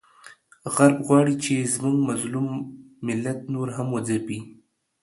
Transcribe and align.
غرب 0.73 0.97
غواړي 1.07 1.35
چې 1.43 1.53
زموږ 1.73 1.97
مظلوم 2.09 2.49
ملت 3.07 3.39
نور 3.53 3.67
هم 3.77 3.87
وځپیږي، 3.91 4.39